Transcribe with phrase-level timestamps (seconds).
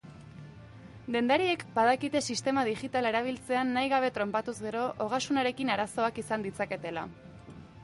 [1.15, 7.07] Dendariek badakite sistema digitala erabiltzean nahi gabe tronpatuz gero, Ogasunarekin arazoak izan ditzaketela.